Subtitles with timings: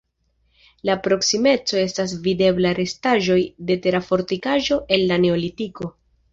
[0.77, 3.39] En la proksimeco estas videbla restaĵoj
[3.71, 5.95] de tera fortikaĵo el la neolitiko.